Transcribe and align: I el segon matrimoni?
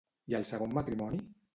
I 0.33 0.37
el 0.39 0.47
segon 0.53 0.73
matrimoni? 0.79 1.23